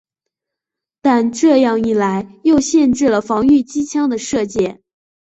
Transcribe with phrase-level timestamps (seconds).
[1.03, 4.81] 但这样一来又限制了防御机枪的射界。